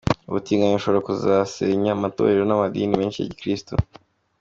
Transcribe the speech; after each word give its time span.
Ubutinganyi 0.29 0.75
bushobora 0.77 1.05
kuzasenya 1.07 1.89
amatorero 1.93 2.41
n’amadini 2.45 2.97
menshi 3.01 3.17
ya 3.21 3.29
gikirisitu. 3.31 3.73